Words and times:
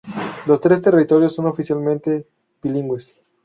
Los 0.47 0.59
tres 0.59 0.81
territorios 0.81 1.35
son 1.35 1.45
oficialmente 1.45 2.25
bilingües. 2.63 3.15